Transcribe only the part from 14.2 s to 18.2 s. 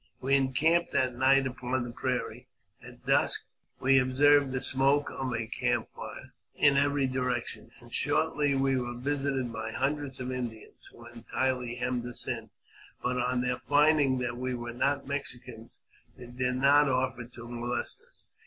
we were not Mexicans, they did not offer to molest